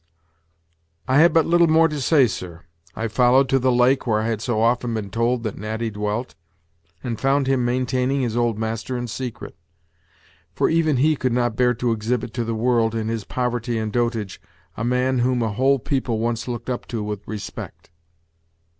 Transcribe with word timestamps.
"I 1.07 1.19
have 1.19 1.31
but 1.31 1.45
little 1.45 1.67
more 1.67 1.87
to 1.87 2.01
say, 2.01 2.25
sir, 2.25 2.63
I 2.95 3.07
followed 3.07 3.47
to 3.49 3.59
the 3.59 3.71
lake 3.71 4.07
where 4.07 4.21
I 4.21 4.25
had 4.29 4.41
so 4.41 4.59
often 4.59 4.95
been 4.95 5.11
told 5.11 5.43
that 5.43 5.59
Natty 5.59 5.91
dwelt, 5.91 6.33
and 7.03 7.19
found 7.21 7.45
him 7.45 7.63
maintaining 7.63 8.21
his 8.21 8.35
old 8.35 8.57
master 8.57 8.97
in 8.97 9.05
secret; 9.07 9.55
for 10.55 10.71
even 10.71 10.97
he 10.97 11.15
could 11.15 11.33
not 11.33 11.55
bear 11.55 11.75
to 11.75 11.91
exhibit 11.91 12.33
to 12.33 12.43
the 12.43 12.55
world, 12.55 12.95
in 12.95 13.09
his 13.09 13.25
poverty 13.25 13.77
and 13.77 13.93
dotage, 13.93 14.41
a 14.75 14.83
man 14.83 15.19
whom 15.19 15.43
a 15.43 15.53
whole 15.53 15.77
people 15.77 16.17
once 16.17 16.47
looked 16.47 16.67
up 16.67 16.87
to 16.87 17.03
with 17.03 17.21
respect." 17.27 17.91